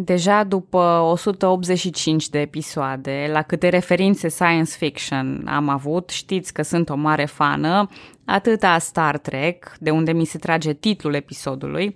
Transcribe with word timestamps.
Deja 0.00 0.44
după 0.44 1.00
185 1.04 2.28
de 2.28 2.40
episoade, 2.40 3.28
la 3.32 3.42
câte 3.42 3.68
referințe 3.68 4.28
science 4.28 4.70
fiction 4.70 5.46
am 5.46 5.68
avut, 5.68 6.10
știți 6.10 6.52
că 6.52 6.62
sunt 6.62 6.88
o 6.88 6.94
mare 6.94 7.24
fană, 7.24 7.88
atât 8.24 8.62
a 8.62 8.78
Star 8.78 9.18
Trek, 9.18 9.72
de 9.78 9.90
unde 9.90 10.12
mi 10.12 10.24
se 10.24 10.38
trage 10.38 10.72
titlul 10.72 11.14
episodului, 11.14 11.94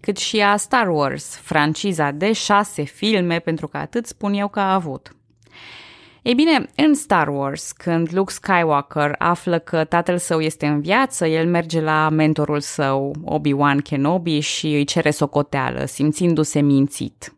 cât 0.00 0.16
și 0.16 0.40
a 0.40 0.56
Star 0.56 0.88
Wars, 0.88 1.36
franciza 1.36 2.10
de 2.10 2.32
șase 2.32 2.82
filme, 2.82 3.38
pentru 3.38 3.68
că 3.68 3.76
atât 3.76 4.06
spun 4.06 4.32
eu 4.32 4.48
că 4.48 4.60
a 4.60 4.74
avut. 4.74 5.16
Ei 6.22 6.34
bine, 6.34 6.70
în 6.76 6.94
Star 6.94 7.28
Wars, 7.28 7.72
când 7.72 8.08
Luke 8.12 8.32
Skywalker 8.32 9.14
află 9.18 9.58
că 9.58 9.84
tatăl 9.84 10.18
său 10.18 10.40
este 10.40 10.66
în 10.66 10.80
viață, 10.80 11.26
el 11.26 11.46
merge 11.46 11.80
la 11.80 12.08
mentorul 12.08 12.60
său, 12.60 13.14
Obi-Wan 13.24 13.78
Kenobi, 13.78 14.38
și 14.38 14.66
îi 14.66 14.84
cere 14.84 15.10
socoteală, 15.10 15.84
simțindu-se 15.84 16.60
mințit. 16.60 17.34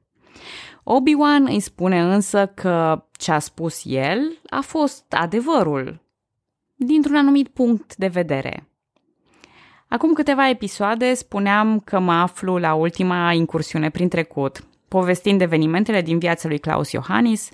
Obi-Wan 0.82 1.46
îi 1.48 1.60
spune 1.60 2.00
însă 2.00 2.46
că 2.46 3.04
ce 3.12 3.32
a 3.32 3.38
spus 3.38 3.80
el 3.84 4.38
a 4.50 4.60
fost 4.60 5.04
adevărul, 5.12 6.00
dintr-un 6.74 7.16
anumit 7.16 7.48
punct 7.48 7.96
de 7.96 8.06
vedere. 8.06 8.68
Acum 9.88 10.12
câteva 10.12 10.48
episoade 10.48 11.14
spuneam 11.14 11.80
că 11.80 11.98
mă 11.98 12.12
aflu 12.12 12.56
la 12.56 12.74
ultima 12.74 13.32
incursiune 13.32 13.90
prin 13.90 14.08
trecut, 14.08 14.64
povestind 14.88 15.40
evenimentele 15.40 16.00
din 16.00 16.18
viața 16.18 16.48
lui 16.48 16.58
Claus 16.58 16.92
Iohannis, 16.92 17.50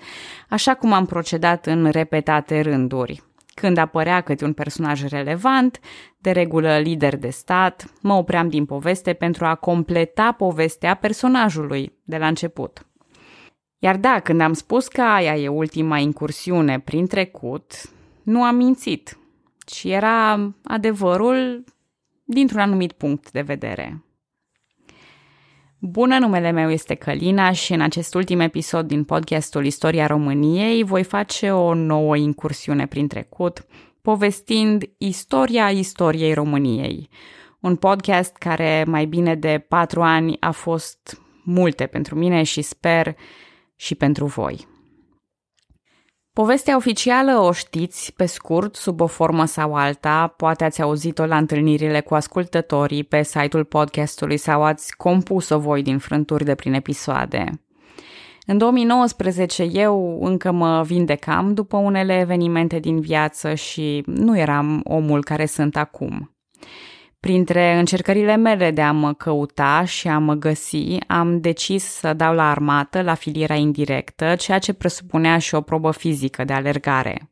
așa 0.49 0.73
cum 0.73 0.93
am 0.93 1.05
procedat 1.05 1.65
în 1.65 1.89
repetate 1.89 2.61
rânduri. 2.61 3.23
Când 3.63 3.77
apărea 3.77 4.21
câte 4.21 4.45
un 4.45 4.53
personaj 4.53 5.03
relevant, 5.03 5.79
de 6.17 6.31
regulă 6.31 6.77
lider 6.77 7.17
de 7.17 7.29
stat, 7.29 7.93
mă 8.01 8.13
opream 8.13 8.49
din 8.49 8.65
poveste 8.65 9.13
pentru 9.13 9.45
a 9.45 9.55
completa 9.55 10.31
povestea 10.31 10.93
personajului 10.95 11.93
de 12.03 12.17
la 12.17 12.27
început. 12.27 12.87
Iar 13.77 13.97
da, 13.97 14.19
când 14.19 14.41
am 14.41 14.53
spus 14.53 14.87
că 14.87 15.01
aia 15.01 15.35
e 15.35 15.47
ultima 15.47 15.97
incursiune 15.97 16.79
prin 16.79 17.07
trecut, 17.07 17.73
nu 18.23 18.43
am 18.43 18.55
mințit, 18.55 19.17
ci 19.65 19.83
era 19.83 20.53
adevărul 20.63 21.63
dintr-un 22.23 22.59
anumit 22.59 22.91
punct 22.91 23.31
de 23.31 23.41
vedere. 23.41 24.03
Bună, 25.85 26.17
numele 26.17 26.51
meu 26.51 26.69
este 26.71 26.95
Călina 26.95 27.51
și 27.51 27.73
în 27.73 27.81
acest 27.81 28.13
ultim 28.13 28.39
episod 28.39 28.87
din 28.87 29.03
podcastul 29.03 29.65
Istoria 29.65 30.07
României 30.07 30.83
voi 30.83 31.03
face 31.03 31.51
o 31.51 31.73
nouă 31.73 32.17
incursiune 32.17 32.87
prin 32.87 33.07
trecut, 33.07 33.65
povestind 34.01 34.83
istoria 34.97 35.69
istoriei 35.69 36.33
României. 36.33 37.09
Un 37.59 37.75
podcast 37.75 38.35
care 38.35 38.83
mai 38.87 39.05
bine 39.05 39.35
de 39.35 39.65
patru 39.67 40.01
ani 40.01 40.37
a 40.39 40.51
fost 40.51 41.21
multe 41.43 41.85
pentru 41.85 42.15
mine 42.15 42.43
și 42.43 42.61
sper 42.61 43.15
și 43.75 43.95
pentru 43.95 44.25
voi. 44.25 44.67
Povestea 46.33 46.75
oficială 46.75 47.37
o 47.37 47.51
știți, 47.51 48.13
pe 48.13 48.25
scurt, 48.25 48.75
sub 48.75 49.01
o 49.01 49.07
formă 49.07 49.45
sau 49.45 49.75
alta, 49.75 50.33
poate 50.37 50.63
ați 50.63 50.81
auzit-o 50.81 51.25
la 51.25 51.37
întâlnirile 51.37 52.01
cu 52.01 52.13
ascultătorii 52.13 53.03
pe 53.03 53.23
site-ul 53.23 53.63
podcastului 53.63 54.37
sau 54.37 54.63
ați 54.63 54.95
compus-o 54.95 55.59
voi 55.59 55.81
din 55.81 55.97
frânturi 55.97 56.45
de 56.45 56.55
prin 56.55 56.73
episoade. 56.73 57.61
În 58.45 58.57
2019 58.57 59.63
eu 59.63 60.19
încă 60.21 60.51
mă 60.51 60.83
vindecam 60.85 61.53
după 61.53 61.77
unele 61.77 62.19
evenimente 62.19 62.79
din 62.79 62.99
viață 62.99 63.53
și 63.53 64.03
nu 64.05 64.37
eram 64.37 64.81
omul 64.83 65.23
care 65.23 65.45
sunt 65.45 65.77
acum. 65.77 66.35
Printre 67.23 67.77
încercările 67.77 68.35
mele 68.35 68.71
de 68.71 68.81
a 68.81 68.91
mă 68.91 69.13
căuta 69.13 69.83
și 69.85 70.07
a 70.07 70.17
mă 70.17 70.33
găsi, 70.33 70.97
am 71.07 71.39
decis 71.39 71.83
să 71.83 72.13
dau 72.13 72.33
la 72.33 72.49
armată, 72.49 73.01
la 73.01 73.13
filiera 73.13 73.55
indirectă, 73.55 74.35
ceea 74.35 74.59
ce 74.59 74.73
presupunea 74.73 75.37
și 75.37 75.55
o 75.55 75.61
probă 75.61 75.91
fizică 75.91 76.43
de 76.43 76.53
alergare. 76.53 77.31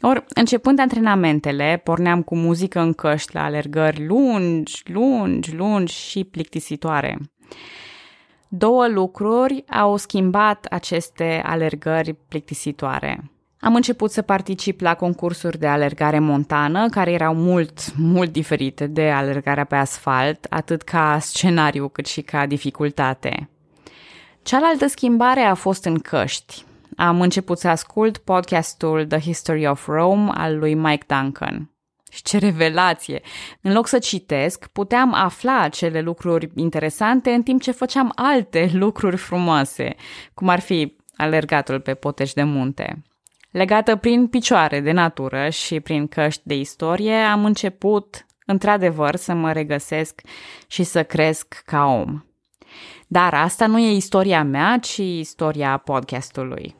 Or, 0.00 0.24
începând 0.28 0.78
antrenamentele, 0.78 1.80
porneam 1.84 2.22
cu 2.22 2.36
muzică 2.36 2.80
în 2.80 2.92
căști 2.92 3.34
la 3.34 3.44
alergări 3.44 4.06
lungi, 4.06 4.82
lungi, 4.84 5.54
lungi 5.54 5.94
și 5.94 6.24
plictisitoare. 6.24 7.18
Două 8.48 8.88
lucruri 8.88 9.64
au 9.68 9.96
schimbat 9.96 10.64
aceste 10.70 11.42
alergări 11.44 12.14
plictisitoare. 12.28 13.30
Am 13.60 13.74
început 13.74 14.10
să 14.10 14.22
particip 14.22 14.80
la 14.80 14.94
concursuri 14.94 15.58
de 15.58 15.66
alergare 15.66 16.18
montană, 16.18 16.88
care 16.88 17.12
erau 17.12 17.34
mult, 17.34 17.96
mult 17.96 18.32
diferite 18.32 18.86
de 18.86 19.10
alergarea 19.10 19.64
pe 19.64 19.76
asfalt, 19.76 20.46
atât 20.50 20.82
ca 20.82 21.18
scenariu 21.20 21.88
cât 21.88 22.06
și 22.06 22.22
ca 22.22 22.46
dificultate. 22.46 23.48
Cealaltă 24.42 24.86
schimbare 24.86 25.40
a 25.40 25.54
fost 25.54 25.84
în 25.84 25.98
căști. 25.98 26.64
Am 26.96 27.20
început 27.20 27.58
să 27.58 27.68
ascult 27.68 28.18
podcastul 28.18 29.06
The 29.06 29.18
History 29.20 29.66
of 29.66 29.86
Rome 29.86 30.30
al 30.34 30.58
lui 30.58 30.74
Mike 30.74 31.04
Duncan. 31.06 31.70
Și 32.10 32.22
ce 32.22 32.38
revelație! 32.38 33.20
În 33.60 33.72
loc 33.72 33.86
să 33.86 33.98
citesc, 33.98 34.66
puteam 34.66 35.14
afla 35.14 35.60
acele 35.60 36.00
lucruri 36.00 36.50
interesante 36.54 37.30
în 37.30 37.42
timp 37.42 37.60
ce 37.60 37.70
făceam 37.70 38.12
alte 38.14 38.70
lucruri 38.72 39.16
frumoase, 39.16 39.94
cum 40.34 40.48
ar 40.48 40.60
fi 40.60 40.96
alergatul 41.16 41.80
pe 41.80 41.94
poteș 41.94 42.32
de 42.32 42.42
munte. 42.42 43.02
Legată 43.50 43.96
prin 43.96 44.26
picioare 44.26 44.80
de 44.80 44.92
natură 44.92 45.48
și 45.48 45.80
prin 45.80 46.06
căști 46.06 46.42
de 46.44 46.54
istorie, 46.54 47.14
am 47.14 47.44
început, 47.44 48.26
într-adevăr, 48.46 49.16
să 49.16 49.34
mă 49.34 49.52
regăsesc 49.52 50.20
și 50.66 50.82
să 50.82 51.02
cresc 51.02 51.62
ca 51.64 51.84
om. 51.84 52.22
Dar 53.06 53.34
asta 53.34 53.66
nu 53.66 53.78
e 53.78 53.90
istoria 53.90 54.44
mea, 54.44 54.78
ci 54.78 54.96
istoria 54.96 55.76
podcastului. 55.76 56.76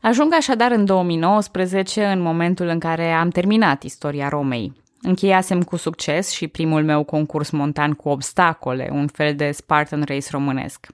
Ajung 0.00 0.34
așadar 0.34 0.70
în 0.70 0.84
2019, 0.84 2.04
în 2.04 2.20
momentul 2.20 2.66
în 2.66 2.78
care 2.78 3.12
am 3.12 3.28
terminat 3.28 3.82
istoria 3.82 4.28
Romei. 4.28 4.72
Încheiasem 5.02 5.62
cu 5.62 5.76
succes 5.76 6.30
și 6.30 6.48
primul 6.48 6.84
meu 6.84 7.04
concurs 7.04 7.50
montan 7.50 7.92
cu 7.92 8.08
obstacole, 8.08 8.88
un 8.92 9.06
fel 9.06 9.34
de 9.34 9.50
Spartan 9.50 10.02
Race 10.06 10.26
românesc. 10.30 10.86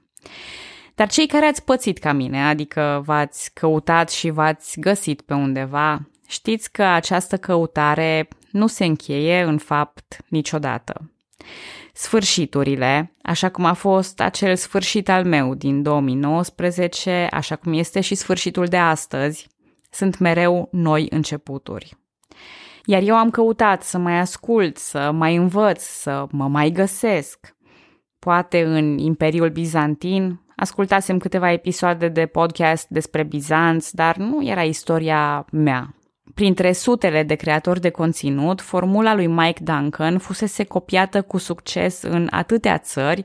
Dar 0.97 1.09
cei 1.09 1.27
care 1.27 1.45
ați 1.45 1.63
pățit 1.63 1.97
ca 1.97 2.11
mine, 2.11 2.43
adică 2.43 3.01
v-ați 3.05 3.53
căutat 3.53 4.09
și 4.09 4.29
v-ați 4.29 4.79
găsit 4.79 5.21
pe 5.21 5.33
undeva, 5.33 6.09
știți 6.27 6.71
că 6.71 6.83
această 6.83 7.37
căutare 7.37 8.27
nu 8.51 8.67
se 8.67 8.85
încheie 8.85 9.41
în 9.41 9.57
fapt 9.57 10.17
niciodată. 10.27 11.11
Sfârșiturile, 11.93 13.15
așa 13.21 13.49
cum 13.49 13.65
a 13.65 13.73
fost 13.73 14.19
acel 14.19 14.55
sfârșit 14.55 15.09
al 15.09 15.25
meu 15.25 15.53
din 15.53 15.81
2019, 15.81 17.27
așa 17.31 17.55
cum 17.55 17.73
este 17.73 18.01
și 18.01 18.15
sfârșitul 18.15 18.65
de 18.65 18.77
astăzi, 18.77 19.47
sunt 19.89 20.17
mereu 20.17 20.69
noi 20.71 21.07
începuturi. 21.09 21.97
Iar 22.85 23.01
eu 23.01 23.15
am 23.15 23.29
căutat 23.29 23.83
să 23.83 23.97
mai 23.97 24.19
ascult, 24.19 24.77
să 24.77 25.11
mai 25.11 25.35
învăț, 25.35 25.83
să 25.83 26.25
mă 26.31 26.47
mai 26.47 26.71
găsesc. 26.71 27.55
Poate 28.19 28.63
în 28.63 28.97
Imperiul 28.97 29.49
Bizantin 29.49 30.45
Ascultasem 30.59 31.17
câteva 31.17 31.51
episoade 31.51 32.07
de 32.07 32.25
podcast 32.25 32.87
despre 32.87 33.23
Bizanț, 33.23 33.89
dar 33.91 34.15
nu 34.15 34.47
era 34.47 34.63
istoria 34.63 35.45
mea. 35.51 35.95
Printre 36.33 36.71
sutele 36.71 37.23
de 37.23 37.35
creatori 37.35 37.81
de 37.81 37.89
conținut, 37.89 38.61
formula 38.61 39.15
lui 39.15 39.27
Mike 39.27 39.63
Duncan 39.63 40.17
fusese 40.17 40.63
copiată 40.63 41.21
cu 41.21 41.37
succes 41.37 42.01
în 42.01 42.27
atâtea 42.31 42.77
țări, 42.77 43.23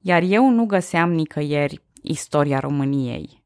iar 0.00 0.22
eu 0.22 0.50
nu 0.50 0.64
găseam 0.64 1.12
nicăieri 1.12 1.82
istoria 2.02 2.58
României. 2.58 3.44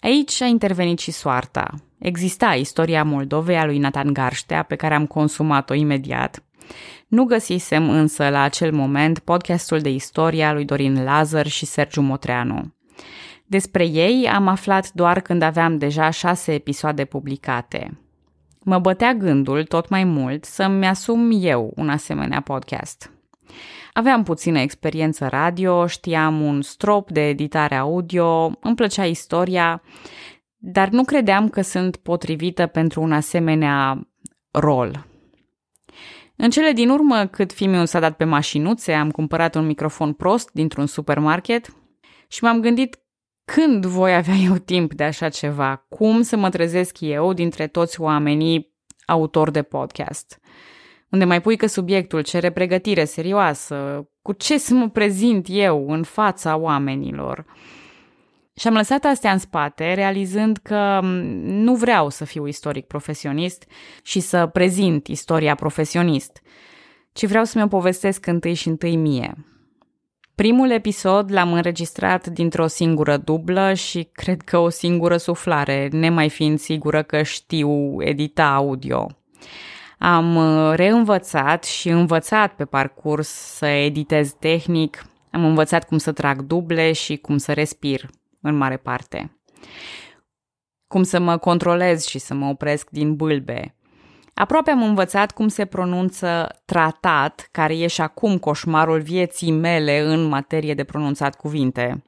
Aici 0.00 0.40
a 0.40 0.46
intervenit 0.46 0.98
și 0.98 1.10
soarta. 1.10 1.74
Exista 1.98 2.54
istoria 2.54 3.04
Moldovei 3.04 3.58
a 3.58 3.64
lui 3.64 3.78
Nathan 3.78 4.12
Garștea, 4.12 4.62
pe 4.62 4.76
care 4.76 4.94
am 4.94 5.06
consumat-o 5.06 5.74
imediat, 5.74 6.42
nu 7.08 7.24
găsisem 7.24 7.90
însă 7.90 8.28
la 8.28 8.40
acel 8.40 8.72
moment 8.72 9.18
podcastul 9.18 9.80
de 9.80 9.90
istoria 9.90 10.52
lui 10.52 10.64
Dorin 10.64 11.04
Lazar 11.04 11.46
și 11.46 11.66
Sergiu 11.66 12.00
Motreanu. 12.00 12.72
Despre 13.46 13.86
ei 13.86 14.28
am 14.28 14.48
aflat 14.48 14.92
doar 14.92 15.20
când 15.20 15.42
aveam 15.42 15.78
deja 15.78 16.10
șase 16.10 16.52
episoade 16.52 17.04
publicate. 17.04 18.00
Mă 18.60 18.78
bătea 18.78 19.14
gândul 19.14 19.64
tot 19.64 19.88
mai 19.88 20.04
mult 20.04 20.44
să-mi 20.44 20.86
asum 20.86 21.30
eu 21.32 21.72
un 21.76 21.88
asemenea 21.88 22.40
podcast. 22.40 23.12
Aveam 23.92 24.22
puțină 24.22 24.58
experiență 24.58 25.26
radio, 25.26 25.86
știam 25.86 26.40
un 26.40 26.62
strop 26.62 27.10
de 27.10 27.28
editare 27.28 27.74
audio, 27.74 28.52
îmi 28.60 28.74
plăcea 28.74 29.04
istoria, 29.04 29.82
dar 30.56 30.88
nu 30.88 31.04
credeam 31.04 31.48
că 31.48 31.60
sunt 31.60 31.96
potrivită 31.96 32.66
pentru 32.66 33.02
un 33.02 33.12
asemenea 33.12 34.08
rol. 34.50 35.07
În 36.40 36.50
cele 36.50 36.72
din 36.72 36.88
urmă, 36.90 37.26
cât 37.26 37.52
fimiul 37.52 37.86
s-a 37.86 38.00
dat 38.00 38.16
pe 38.16 38.24
mașinuțe, 38.24 38.92
am 38.92 39.10
cumpărat 39.10 39.54
un 39.54 39.66
microfon 39.66 40.12
prost 40.12 40.50
dintr-un 40.52 40.86
supermarket 40.86 41.74
și 42.28 42.44
m-am 42.44 42.60
gândit 42.60 42.98
când 43.44 43.86
voi 43.86 44.14
avea 44.14 44.34
eu 44.34 44.56
timp 44.56 44.94
de 44.94 45.04
așa 45.04 45.28
ceva, 45.28 45.86
cum 45.88 46.22
să 46.22 46.36
mă 46.36 46.48
trezesc 46.48 47.00
eu 47.00 47.32
dintre 47.32 47.66
toți 47.66 48.00
oamenii 48.00 48.74
autori 49.06 49.52
de 49.52 49.62
podcast. 49.62 50.38
unde 51.10 51.24
mai 51.24 51.40
pui 51.40 51.56
că 51.56 51.66
subiectul 51.66 52.22
cere 52.22 52.50
pregătire 52.50 53.04
serioasă, 53.04 54.08
cu 54.22 54.32
ce 54.32 54.58
să 54.58 54.74
mă 54.74 54.88
prezint 54.88 55.46
eu 55.50 55.90
în 55.90 56.02
fața 56.02 56.56
oamenilor. 56.56 57.44
Și 58.58 58.66
am 58.66 58.74
lăsat 58.74 59.04
astea 59.04 59.32
în 59.32 59.38
spate, 59.38 59.94
realizând 59.94 60.56
că 60.56 61.00
nu 61.42 61.74
vreau 61.74 62.08
să 62.08 62.24
fiu 62.24 62.46
istoric 62.46 62.86
profesionist 62.86 63.64
și 64.02 64.20
să 64.20 64.46
prezint 64.46 65.06
istoria 65.06 65.54
profesionist, 65.54 66.42
ci 67.12 67.26
vreau 67.26 67.44
să 67.44 67.58
mi-o 67.58 67.66
povestesc 67.66 68.26
întâi 68.26 68.54
și 68.54 68.68
întâi 68.68 68.96
mie. 68.96 69.34
Primul 70.34 70.70
episod 70.70 71.32
l-am 71.32 71.52
înregistrat 71.52 72.26
dintr-o 72.26 72.66
singură 72.66 73.16
dublă 73.16 73.74
și 73.74 74.08
cred 74.12 74.42
că 74.42 74.58
o 74.58 74.68
singură 74.68 75.16
suflare, 75.16 75.88
nemai 75.92 76.28
fiind 76.28 76.58
sigură 76.58 77.02
că 77.02 77.22
știu 77.22 77.96
edita 77.98 78.54
audio. 78.54 79.06
Am 79.98 80.36
uh, 80.36 80.74
reînvățat 80.74 81.64
și 81.64 81.88
învățat 81.88 82.54
pe 82.54 82.64
parcurs 82.64 83.28
să 83.28 83.66
editez 83.66 84.32
tehnic, 84.32 85.06
am 85.30 85.44
învățat 85.44 85.86
cum 85.86 85.98
să 85.98 86.12
trag 86.12 86.42
duble 86.42 86.92
și 86.92 87.16
cum 87.16 87.36
să 87.36 87.52
respir, 87.52 88.08
în 88.40 88.56
mare 88.56 88.76
parte. 88.76 89.40
Cum 90.86 91.02
să 91.02 91.18
mă 91.18 91.36
controlez 91.36 92.06
și 92.06 92.18
să 92.18 92.34
mă 92.34 92.46
opresc 92.46 92.90
din 92.90 93.16
bâlbe. 93.16 93.74
Aproape 94.34 94.70
am 94.70 94.82
învățat 94.82 95.30
cum 95.32 95.48
se 95.48 95.64
pronunță 95.64 96.48
tratat, 96.64 97.48
care 97.52 97.76
e 97.78 97.86
și 97.86 98.00
acum 98.00 98.38
coșmarul 98.38 99.00
vieții 99.00 99.50
mele 99.50 100.00
în 100.00 100.24
materie 100.24 100.74
de 100.74 100.84
pronunțat 100.84 101.36
cuvinte. 101.36 102.02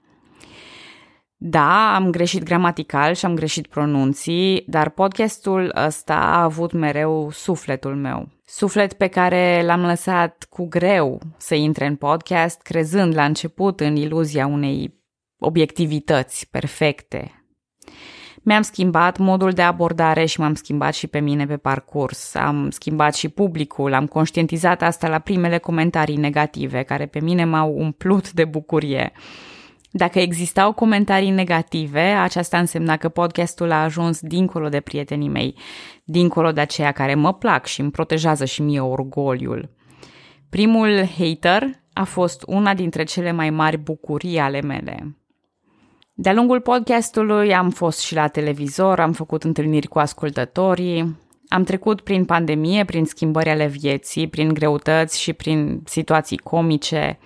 Da, 1.37 1.95
am 1.95 2.11
greșit 2.11 2.43
gramatical 2.43 3.15
și 3.15 3.25
am 3.25 3.35
greșit 3.35 3.67
pronunții, 3.67 4.65
dar 4.67 4.89
podcastul 4.89 5.73
ăsta 5.87 6.15
a 6.15 6.43
avut 6.43 6.73
mereu 6.73 7.31
sufletul 7.31 7.97
meu. 7.97 8.29
Suflet 8.45 8.93
pe 8.93 9.07
care 9.07 9.63
l-am 9.65 9.85
lăsat 9.85 10.47
cu 10.51 10.67
greu 10.69 11.21
să 11.37 11.55
intre 11.55 11.87
în 11.87 11.97
podcast, 11.97 12.63
crezând 12.63 13.15
la 13.15 13.25
început 13.25 13.81
în 13.81 13.97
iluzia 13.97 14.47
unei 14.47 15.00
obiectivități 15.41 16.49
perfecte. 16.51 17.45
Mi-am 18.43 18.63
schimbat 18.63 19.19
modul 19.19 19.51
de 19.51 19.63
abordare 19.63 20.25
și 20.25 20.41
m-am 20.41 20.55
schimbat 20.55 20.95
și 20.95 21.07
pe 21.07 21.19
mine 21.19 21.47
pe 21.47 21.57
parcurs. 21.57 22.35
Am 22.35 22.71
schimbat 22.71 23.15
și 23.15 23.29
publicul, 23.29 23.93
am 23.93 24.07
conștientizat 24.07 24.83
asta 24.83 25.09
la 25.09 25.19
primele 25.19 25.59
comentarii 25.59 26.17
negative, 26.17 26.83
care 26.83 27.07
pe 27.07 27.21
mine 27.21 27.45
m-au 27.45 27.75
umplut 27.77 28.33
de 28.33 28.45
bucurie. 28.45 29.13
Dacă 29.91 30.19
existau 30.19 30.73
comentarii 30.73 31.31
negative, 31.31 32.01
aceasta 32.01 32.59
însemna 32.59 32.97
că 32.97 33.09
podcastul 33.09 33.71
a 33.71 33.83
ajuns 33.83 34.21
dincolo 34.21 34.69
de 34.69 34.81
prietenii 34.81 35.29
mei, 35.29 35.55
dincolo 36.05 36.53
de 36.53 36.61
aceia 36.61 36.93
care 36.93 37.15
mă 37.15 37.35
plac 37.35 37.67
și 37.67 37.81
îmi 37.81 37.91
protejează 37.91 38.45
și 38.45 38.63
mie 38.63 38.81
orgoliul. 38.81 39.71
Primul 40.51 41.05
hater 41.19 41.65
a 41.93 42.05
fost 42.05 42.43
una 42.47 42.75
dintre 42.75 43.05
cele 43.05 43.33
mai 43.33 43.51
mari 43.51 43.77
bucurii 43.77 44.39
ale 44.39 44.61
mele. 44.61 45.20
De-a 46.23 46.33
lungul 46.33 46.61
podcastului 46.61 47.55
am 47.55 47.71
fost 47.71 48.01
și 48.01 48.15
la 48.15 48.29
televizor, 48.29 49.01
am 49.01 49.13
făcut 49.13 49.45
întâlniri 49.45 49.87
cu 49.87 49.99
ascultătorii, 49.99 51.19
am 51.49 51.65
trecut 51.65 52.01
prin 52.01 52.25
pandemie, 52.25 52.85
prin 52.85 53.05
schimbări 53.05 53.49
ale 53.49 53.67
vieții, 53.67 54.29
prin 54.29 54.55
greutăți 54.55 55.21
și 55.21 55.33
prin 55.33 55.83
situații 55.85 56.37
comice, 56.37 57.19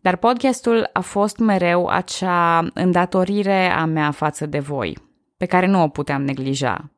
dar 0.00 0.16
podcastul 0.16 0.90
a 0.92 1.00
fost 1.00 1.38
mereu 1.38 1.86
acea 1.86 2.68
îndatorire 2.74 3.70
a 3.70 3.84
mea 3.84 4.10
față 4.10 4.46
de 4.46 4.58
voi, 4.58 4.98
pe 5.36 5.46
care 5.46 5.66
nu 5.66 5.82
o 5.82 5.88
puteam 5.88 6.22
neglija. 6.22 6.90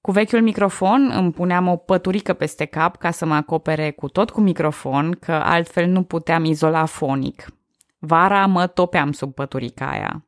Cu 0.00 0.10
vechiul 0.10 0.42
microfon 0.42 1.12
îmi 1.16 1.32
puneam 1.32 1.68
o 1.68 1.76
păturică 1.76 2.32
peste 2.32 2.64
cap 2.64 2.96
ca 2.96 3.10
să 3.10 3.26
mă 3.26 3.34
acopere 3.34 3.90
cu 3.90 4.08
tot 4.08 4.30
cu 4.30 4.40
microfon, 4.40 5.16
că 5.20 5.32
altfel 5.32 5.86
nu 5.86 6.02
puteam 6.02 6.44
izola 6.44 6.84
fonic. 6.84 7.46
Vara 8.04 8.46
mă 8.46 8.66
topeam 8.66 9.12
sub 9.12 9.34
păturica 9.34 9.90
aia. 9.90 10.24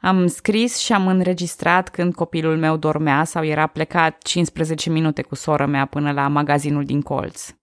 Am 0.00 0.26
scris 0.26 0.76
și 0.76 0.92
am 0.92 1.06
înregistrat 1.06 1.88
când 1.88 2.14
copilul 2.14 2.56
meu 2.56 2.76
dormea 2.76 3.24
sau 3.24 3.44
era 3.44 3.66
plecat 3.66 4.22
15 4.22 4.90
minute 4.90 5.22
cu 5.22 5.34
sora 5.34 5.66
mea 5.66 5.84
până 5.84 6.12
la 6.12 6.28
magazinul 6.28 6.84
din 6.84 7.00
colț. 7.00 7.54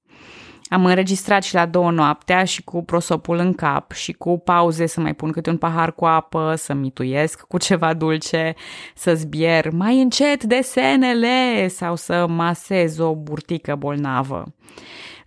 Am 0.69 0.85
înregistrat 0.85 1.43
și 1.43 1.53
la 1.53 1.65
două 1.65 1.91
noaptea 1.91 2.43
și 2.43 2.63
cu 2.63 2.83
prosopul 2.83 3.37
în 3.37 3.53
cap 3.53 3.91
și 3.91 4.11
cu 4.11 4.39
pauze 4.39 4.85
să 4.85 5.01
mai 5.01 5.13
pun 5.13 5.31
câte 5.31 5.49
un 5.49 5.57
pahar 5.57 5.93
cu 5.93 6.05
apă, 6.05 6.53
să 6.57 6.73
mituiesc 6.73 7.41
cu 7.41 7.57
ceva 7.57 7.93
dulce, 7.93 8.53
să 8.95 9.15
zbier 9.15 9.71
mai 9.71 10.01
încet 10.01 10.43
desenele 10.43 11.67
sau 11.67 11.95
să 11.95 12.27
masez 12.27 12.97
o 12.97 13.15
burtică 13.15 13.75
bolnavă. 13.75 14.43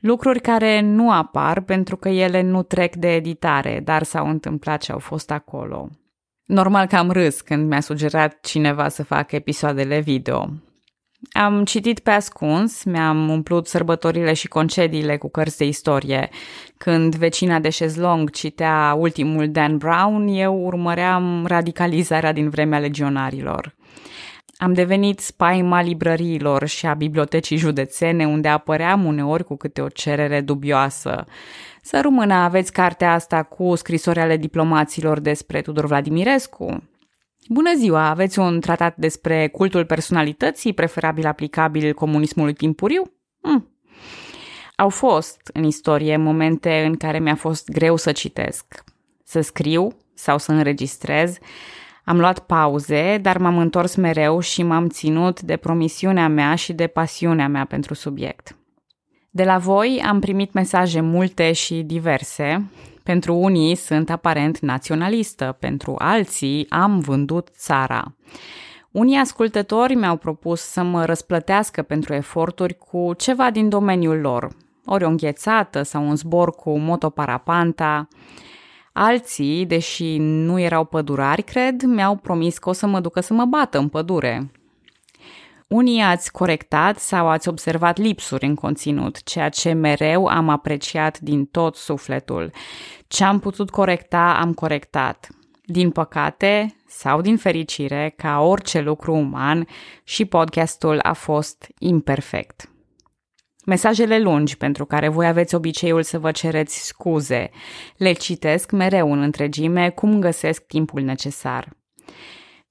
Lucruri 0.01 0.41
care 0.41 0.81
nu 0.81 1.13
apar 1.13 1.61
pentru 1.61 1.97
că 1.97 2.09
ele 2.09 2.43
nu 2.43 2.63
trec 2.63 2.97
de 2.97 3.15
editare, 3.15 3.81
dar 3.85 4.03
s-au 4.03 4.29
întâmplat 4.29 4.83
și 4.83 4.91
au 4.91 4.99
fost 4.99 5.31
acolo. 5.31 5.89
Normal 6.45 6.87
că 6.87 6.97
am 6.97 7.11
râs 7.11 7.41
când 7.41 7.69
mi-a 7.69 7.81
sugerat 7.81 8.41
cineva 8.41 8.89
să 8.89 9.05
facă 9.05 9.37
episoadele 9.37 10.01
video. 10.01 10.49
Am 11.33 11.65
citit 11.65 11.99
pe 11.99 12.11
ascuns, 12.11 12.85
mi-am 12.85 13.29
umplut 13.29 13.67
sărbătorile 13.67 14.33
și 14.33 14.49
concediile 14.49 15.17
cu 15.17 15.29
cărți 15.29 15.59
de 15.59 15.65
istorie. 15.65 16.29
Când 16.77 17.15
vecina 17.15 17.59
de 17.59 17.69
șezlong 17.69 18.31
citea 18.31 18.97
ultimul 18.99 19.51
Dan 19.51 19.77
Brown, 19.77 20.27
eu 20.29 20.55
urmăream 20.55 21.47
radicalizarea 21.47 22.33
din 22.33 22.51
vremea 22.51 22.79
legionarilor. 22.79 23.75
Am 24.59 24.73
devenit 24.73 25.19
spaima 25.19 25.83
librăriilor 25.83 26.67
și 26.67 26.87
a 26.87 26.95
bibliotecii 26.95 27.57
județene, 27.57 28.27
unde 28.27 28.49
apăream 28.49 29.05
uneori 29.05 29.45
cu 29.45 29.57
câte 29.57 29.81
o 29.81 29.89
cerere 29.89 30.41
dubioasă. 30.41 31.25
Să 31.83 32.01
rămână, 32.01 32.35
aveți 32.35 32.73
cartea 32.73 33.13
asta 33.13 33.43
cu 33.43 33.75
scrisori 33.75 34.21
ale 34.21 34.37
diplomaților 34.37 35.21
despre 35.21 35.61
Tudor 35.61 35.87
Vladimirescu? 35.87 36.83
Bună 37.49 37.75
ziua, 37.77 38.09
aveți 38.09 38.39
un 38.39 38.61
tratat 38.61 38.97
despre 38.97 39.49
cultul 39.49 39.85
personalității, 39.85 40.73
preferabil 40.73 41.27
aplicabil 41.27 41.95
comunismului 41.95 42.53
timpuriu? 42.53 43.13
Hmm. 43.41 43.71
Au 44.77 44.89
fost 44.89 45.51
în 45.53 45.65
istorie 45.65 46.17
momente 46.17 46.85
în 46.85 46.97
care 46.97 47.19
mi-a 47.19 47.35
fost 47.35 47.69
greu 47.71 47.97
să 47.97 48.13
citesc, 48.13 48.85
să 49.25 49.41
scriu 49.41 49.97
sau 50.15 50.39
să 50.39 50.53
înregistrez. 50.53 51.39
Am 52.09 52.19
luat 52.19 52.39
pauze, 52.39 53.19
dar 53.23 53.39
m-am 53.39 53.59
întors 53.59 53.95
mereu 53.95 54.41
și 54.41 54.63
m-am 54.63 54.89
ținut 54.89 55.41
de 55.41 55.57
promisiunea 55.57 56.29
mea 56.29 56.55
și 56.55 56.73
de 56.73 56.87
pasiunea 56.87 57.49
mea 57.49 57.65
pentru 57.65 57.95
subiect. 57.95 58.57
De 59.31 59.45
la 59.45 59.59
voi 59.59 60.03
am 60.07 60.21
primit 60.21 60.53
mesaje 60.53 61.01
multe 61.01 61.53
și 61.53 61.75
diverse, 61.75 62.71
pentru 63.03 63.35
unii 63.35 63.75
sunt 63.75 64.11
aparent 64.11 64.59
naționalistă, 64.59 65.57
pentru 65.61 65.95
alții 65.99 66.67
am 66.69 66.99
vândut 66.99 67.49
țara. 67.57 68.15
Unii 68.91 69.19
ascultători 69.19 69.95
mi-au 69.95 70.17
propus 70.17 70.61
să 70.61 70.83
mă 70.83 71.05
răsplătească 71.05 71.83
pentru 71.83 72.15
eforturi 72.15 72.79
cu 72.79 73.13
ceva 73.17 73.51
din 73.51 73.69
domeniul 73.69 74.21
lor, 74.21 74.49
ori 74.85 75.05
o 75.05 75.09
înghețată 75.09 75.83
sau 75.83 76.09
un 76.09 76.17
zbor 76.17 76.51
cu 76.51 76.79
motoparapanta. 76.79 78.09
Alții, 78.99 79.67
deși 79.67 80.17
nu 80.19 80.61
erau 80.61 80.85
pădurari, 80.85 81.43
cred, 81.43 81.83
mi-au 81.83 82.17
promis 82.17 82.59
că 82.59 82.69
o 82.69 82.73
să 82.73 82.87
mă 82.87 83.01
ducă 83.01 83.21
să 83.21 83.33
mă 83.33 83.45
bată 83.45 83.79
în 83.79 83.89
pădure. 83.89 84.51
Unii 85.69 86.01
ați 86.01 86.33
corectat 86.33 86.99
sau 86.99 87.29
ați 87.29 87.49
observat 87.49 87.99
lipsuri 87.99 88.47
în 88.47 88.55
conținut, 88.55 89.23
ceea 89.23 89.49
ce 89.49 89.73
mereu 89.73 90.27
am 90.27 90.49
apreciat 90.49 91.19
din 91.19 91.45
tot 91.45 91.77
sufletul. 91.77 92.51
Ce 93.07 93.25
am 93.25 93.39
putut 93.39 93.71
corecta, 93.71 94.37
am 94.41 94.53
corectat. 94.53 95.29
Din 95.65 95.91
păcate 95.91 96.77
sau 96.87 97.21
din 97.21 97.37
fericire, 97.37 98.15
ca 98.17 98.41
orice 98.41 98.81
lucru 98.81 99.15
uman, 99.15 99.67
și 100.05 100.25
podcastul 100.25 100.99
a 101.03 101.13
fost 101.13 101.67
imperfect. 101.79 102.71
Mesajele 103.67 104.19
lungi 104.19 104.57
pentru 104.57 104.85
care 104.85 105.09
voi 105.09 105.27
aveți 105.27 105.55
obiceiul 105.55 106.03
să 106.03 106.19
vă 106.19 106.31
cereți 106.31 106.87
scuze, 106.87 107.51
le 107.97 108.13
citesc 108.13 108.71
mereu 108.71 109.13
în 109.13 109.21
întregime 109.21 109.91
cum 109.91 110.21
găsesc 110.21 110.67
timpul 110.67 111.03
necesar. 111.03 111.77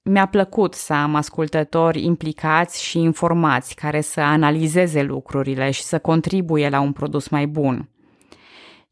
Mi-a 0.02 0.26
plăcut 0.26 0.74
să 0.74 0.92
am 0.92 1.14
ascultători 1.14 2.04
implicați 2.04 2.84
și 2.84 2.98
informați 2.98 3.74
care 3.74 4.00
să 4.00 4.20
analizeze 4.20 5.02
lucrurile 5.02 5.70
și 5.70 5.82
să 5.82 5.98
contribuie 5.98 6.68
la 6.68 6.80
un 6.80 6.92
produs 6.92 7.28
mai 7.28 7.46
bun. 7.46 7.88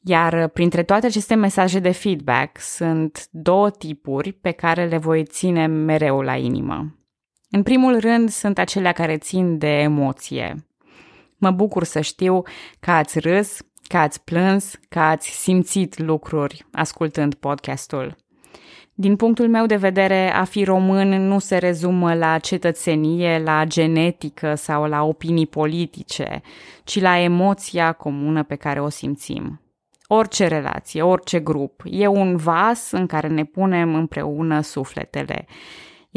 Iar 0.00 0.49
printre 0.49 0.82
toate 0.82 1.06
aceste 1.06 1.34
mesaje 1.34 1.78
de 1.78 1.90
feedback 1.90 2.58
sunt 2.61 3.26
două 3.30 3.70
tipuri 3.70 4.32
pe 4.32 4.50
care 4.50 4.87
le 4.87 4.99
voi 4.99 5.25
ține 5.25 5.66
mereu 5.66 6.20
la 6.20 6.37
inimă. 6.37 6.99
În 7.50 7.62
primul 7.62 8.00
rând 8.00 8.28
sunt 8.28 8.58
acelea 8.58 8.92
care 8.92 9.16
țin 9.16 9.58
de 9.58 9.78
emoție. 9.78 10.66
Mă 11.44 11.50
bucur 11.50 11.84
să 11.84 12.00
știu 12.00 12.42
că 12.80 12.90
ați 12.90 13.18
râs, 13.18 13.58
că 13.88 13.96
ați 13.96 14.24
plâns, 14.24 14.74
că 14.88 14.98
ați 14.98 15.28
simțit 15.28 15.98
lucruri 15.98 16.66
ascultând 16.72 17.34
podcastul. 17.34 18.16
Din 18.94 19.16
punctul 19.16 19.48
meu 19.48 19.66
de 19.66 19.76
vedere, 19.76 20.32
a 20.32 20.44
fi 20.44 20.64
român 20.64 21.08
nu 21.08 21.38
se 21.38 21.56
rezumă 21.56 22.14
la 22.14 22.38
cetățenie, 22.38 23.38
la 23.38 23.64
genetică 23.64 24.54
sau 24.54 24.84
la 24.84 25.02
opinii 25.02 25.46
politice, 25.46 26.42
ci 26.84 27.00
la 27.00 27.18
emoția 27.18 27.92
comună 27.92 28.42
pe 28.42 28.54
care 28.54 28.80
o 28.80 28.88
simțim. 28.88 29.60
Orice 30.06 30.46
relație, 30.46 31.02
orice 31.02 31.40
grup, 31.40 31.82
e 31.84 32.06
un 32.06 32.36
vas 32.36 32.90
în 32.90 33.06
care 33.06 33.28
ne 33.28 33.44
punem 33.44 33.94
împreună 33.94 34.60
sufletele. 34.60 35.46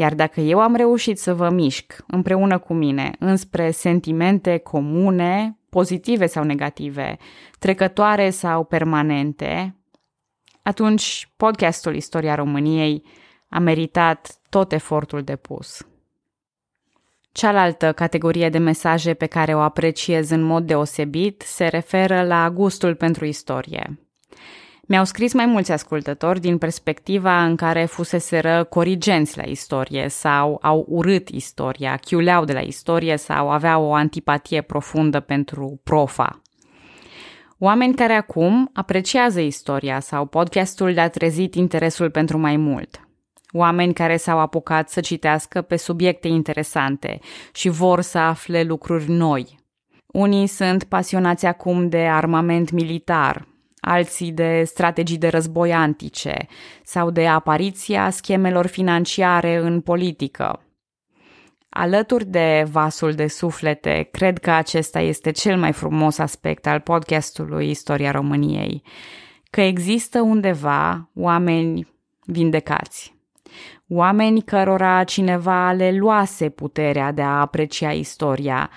Iar 0.00 0.14
dacă 0.14 0.40
eu 0.40 0.60
am 0.60 0.74
reușit 0.74 1.18
să 1.18 1.34
vă 1.34 1.50
mișc 1.50 2.04
împreună 2.06 2.58
cu 2.58 2.74
mine 2.74 3.12
înspre 3.18 3.70
sentimente 3.70 4.58
comune, 4.58 5.58
pozitive 5.68 6.26
sau 6.26 6.44
negative, 6.44 7.16
trecătoare 7.58 8.30
sau 8.30 8.64
permanente, 8.64 9.76
atunci 10.62 11.32
podcastul 11.36 11.94
Istoria 11.94 12.34
României 12.34 13.02
a 13.48 13.58
meritat 13.58 14.38
tot 14.48 14.72
efortul 14.72 15.22
depus. 15.22 15.86
Cealaltă 17.32 17.92
categorie 17.92 18.48
de 18.48 18.58
mesaje 18.58 19.14
pe 19.14 19.26
care 19.26 19.54
o 19.54 19.60
apreciez 19.60 20.30
în 20.30 20.42
mod 20.42 20.66
deosebit 20.66 21.42
se 21.42 21.66
referă 21.66 22.22
la 22.22 22.50
gustul 22.50 22.94
pentru 22.94 23.24
istorie. 23.24 23.98
Mi-au 24.90 25.04
scris 25.04 25.32
mai 25.32 25.46
mulți 25.46 25.72
ascultători 25.72 26.40
din 26.40 26.58
perspectiva 26.58 27.44
în 27.44 27.56
care 27.56 27.84
fuseseră 27.84 28.64
corigenți 28.64 29.36
la 29.36 29.42
istorie 29.42 30.08
sau 30.08 30.58
au 30.62 30.84
urât 30.88 31.28
istoria, 31.28 31.96
chiuleau 31.96 32.44
de 32.44 32.52
la 32.52 32.60
istorie 32.60 33.16
sau 33.16 33.50
aveau 33.50 33.84
o 33.84 33.94
antipatie 33.94 34.60
profundă 34.60 35.20
pentru 35.20 35.80
profa. 35.84 36.40
Oameni 37.58 37.94
care 37.94 38.12
acum 38.12 38.70
apreciază 38.72 39.40
istoria 39.40 40.00
sau 40.00 40.26
podcastul 40.26 40.88
le-a 40.88 41.08
trezit 41.08 41.54
interesul 41.54 42.10
pentru 42.10 42.38
mai 42.38 42.56
mult. 42.56 43.08
Oameni 43.52 43.92
care 43.92 44.16
s-au 44.16 44.38
apucat 44.38 44.88
să 44.90 45.00
citească 45.00 45.62
pe 45.62 45.76
subiecte 45.76 46.28
interesante 46.28 47.18
și 47.52 47.68
vor 47.68 48.00
să 48.00 48.18
afle 48.18 48.62
lucruri 48.62 49.10
noi. 49.10 49.58
Unii 50.06 50.46
sunt 50.46 50.84
pasionați 50.84 51.46
acum 51.46 51.88
de 51.88 51.98
armament 51.98 52.70
militar, 52.70 53.46
alții 53.88 54.32
de 54.32 54.62
strategii 54.66 55.18
de 55.18 55.28
război 55.28 55.72
antice 55.72 56.46
sau 56.84 57.10
de 57.10 57.26
apariția 57.26 58.10
schemelor 58.10 58.66
financiare 58.66 59.56
în 59.56 59.80
politică. 59.80 60.62
Alături 61.68 62.24
de 62.24 62.66
vasul 62.70 63.12
de 63.12 63.26
suflete, 63.26 64.08
cred 64.12 64.38
că 64.38 64.50
acesta 64.50 65.00
este 65.00 65.30
cel 65.30 65.58
mai 65.58 65.72
frumos 65.72 66.18
aspect 66.18 66.66
al 66.66 66.80
podcastului 66.80 67.70
Istoria 67.70 68.10
României, 68.10 68.82
că 69.50 69.60
există 69.60 70.20
undeva 70.20 71.10
oameni 71.14 71.86
vindecați, 72.24 73.14
oameni 73.88 74.42
cărora 74.42 75.04
cineva 75.04 75.72
le 75.72 75.92
luase 75.92 76.48
puterea 76.48 77.12
de 77.12 77.22
a 77.22 77.40
aprecia 77.40 77.92
istoria, 77.92 78.70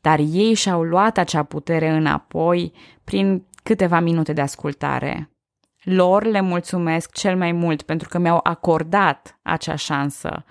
dar 0.00 0.18
ei 0.18 0.54
și-au 0.54 0.82
luat 0.82 1.18
acea 1.18 1.42
putere 1.42 1.88
înapoi 1.88 2.72
prin 3.04 3.44
câteva 3.66 4.00
minute 4.00 4.32
de 4.32 4.40
ascultare. 4.40 5.30
Lor 5.82 6.24
le 6.24 6.40
mulțumesc 6.40 7.12
cel 7.12 7.36
mai 7.36 7.52
mult 7.52 7.82
pentru 7.82 8.08
că 8.08 8.18
mi-au 8.18 8.40
acordat 8.42 9.38
acea 9.42 9.74
șansă 9.74 10.44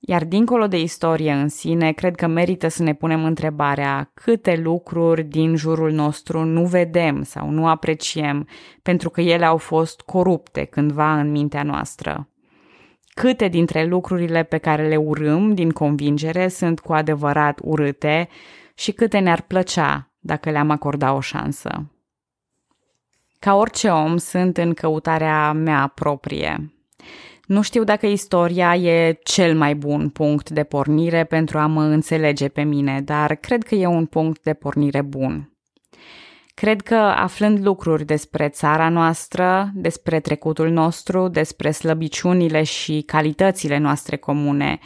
iar 0.00 0.24
dincolo 0.24 0.66
de 0.66 0.80
istorie 0.80 1.32
în 1.32 1.48
sine, 1.48 1.92
cred 1.92 2.14
că 2.14 2.26
merită 2.26 2.68
să 2.68 2.82
ne 2.82 2.94
punem 2.94 3.24
întrebarea 3.24 4.10
câte 4.14 4.56
lucruri 4.56 5.22
din 5.22 5.56
jurul 5.56 5.92
nostru 5.92 6.44
nu 6.44 6.64
vedem 6.64 7.22
sau 7.22 7.50
nu 7.50 7.68
apreciem 7.68 8.48
pentru 8.82 9.10
că 9.10 9.20
ele 9.20 9.44
au 9.44 9.56
fost 9.56 10.00
corupte 10.00 10.64
cândva 10.64 11.20
în 11.20 11.30
mintea 11.30 11.62
noastră. 11.62 12.28
Câte 13.14 13.48
dintre 13.48 13.84
lucrurile 13.84 14.42
pe 14.42 14.58
care 14.58 14.88
le 14.88 14.96
urâm 14.96 15.54
din 15.54 15.70
convingere 15.70 16.48
sunt 16.48 16.80
cu 16.80 16.92
adevărat 16.92 17.58
urâte 17.62 18.28
și 18.74 18.92
câte 18.92 19.18
ne-ar 19.18 19.40
plăcea 19.40 20.10
dacă 20.18 20.50
le-am 20.50 20.70
acorda 20.70 21.14
o 21.14 21.20
șansă. 21.20 21.92
Ca 23.38 23.54
orice 23.54 23.88
om, 23.88 24.16
sunt 24.16 24.56
în 24.56 24.74
căutarea 24.74 25.52
mea 25.52 25.92
proprie, 25.94 26.72
nu 27.48 27.62
știu 27.62 27.84
dacă 27.84 28.06
istoria 28.06 28.74
e 28.76 29.18
cel 29.22 29.56
mai 29.56 29.74
bun 29.74 30.08
punct 30.08 30.50
de 30.50 30.64
pornire 30.64 31.24
pentru 31.24 31.58
a 31.58 31.66
mă 31.66 31.82
înțelege 31.82 32.48
pe 32.48 32.62
mine, 32.62 33.00
dar 33.00 33.34
cred 33.34 33.62
că 33.62 33.74
e 33.74 33.86
un 33.86 34.06
punct 34.06 34.42
de 34.42 34.54
pornire 34.54 35.02
bun. 35.02 35.52
Cred 36.54 36.80
că 36.80 36.94
aflând 36.94 37.64
lucruri 37.64 38.04
despre 38.04 38.48
țara 38.48 38.88
noastră, 38.88 39.70
despre 39.74 40.20
trecutul 40.20 40.70
nostru, 40.70 41.28
despre 41.28 41.70
slăbiciunile 41.70 42.62
și 42.62 43.02
calitățile 43.06 43.78
noastre 43.78 44.16
comune, 44.16 44.78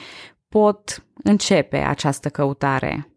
pot 0.48 1.06
începe 1.22 1.76
această 1.76 2.28
căutare. 2.28 3.12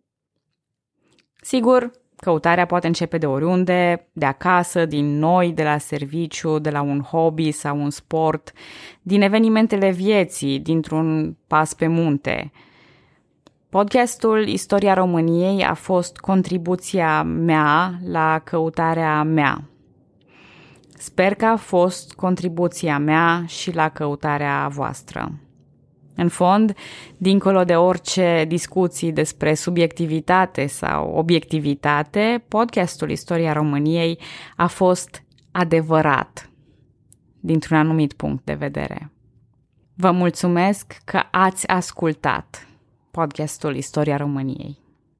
Sigur, 1.41 1.91
Căutarea 2.25 2.65
poate 2.65 2.87
începe 2.87 3.17
de 3.17 3.25
oriunde, 3.25 4.09
de 4.13 4.25
acasă, 4.25 4.85
din 4.85 5.19
noi, 5.19 5.51
de 5.51 5.63
la 5.63 5.77
serviciu, 5.77 6.59
de 6.59 6.69
la 6.69 6.81
un 6.81 7.01
hobby 7.01 7.51
sau 7.51 7.81
un 7.81 7.89
sport, 7.89 8.51
din 9.01 9.21
evenimentele 9.21 9.91
vieții, 9.91 10.59
dintr-un 10.59 11.37
pas 11.47 11.73
pe 11.73 11.87
munte. 11.87 12.51
Podcastul 13.69 14.47
Istoria 14.47 14.93
României 14.93 15.63
a 15.63 15.73
fost 15.73 16.17
contribuția 16.17 17.23
mea 17.23 17.93
la 18.05 18.41
căutarea 18.43 19.23
mea. 19.23 19.69
Sper 20.97 21.33
că 21.33 21.45
a 21.45 21.55
fost 21.55 22.13
contribuția 22.13 22.97
mea 22.97 23.43
și 23.47 23.75
la 23.75 23.89
căutarea 23.89 24.67
voastră. 24.67 25.44
În 26.15 26.27
fond, 26.27 26.73
dincolo 27.17 27.63
de 27.63 27.75
orice 27.75 28.45
discuții 28.47 29.11
despre 29.11 29.53
subiectivitate 29.53 30.65
sau 30.65 31.11
obiectivitate, 31.15 32.43
podcastul 32.47 33.09
Istoria 33.09 33.53
României 33.53 34.19
a 34.55 34.67
fost 34.67 35.23
adevărat 35.51 36.49
dintr-un 37.39 37.77
anumit 37.77 38.13
punct 38.13 38.45
de 38.45 38.53
vedere. 38.53 39.11
Vă 39.95 40.11
mulțumesc 40.11 40.97
că 41.05 41.21
ați 41.31 41.67
ascultat 41.67 42.67
podcastul 43.11 43.75
Istoria 43.75 44.17
României. 44.17 44.84